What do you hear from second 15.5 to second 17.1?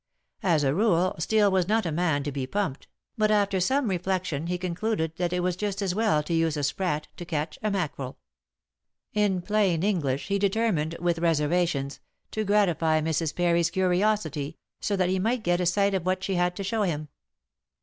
a sight of what she had to show him.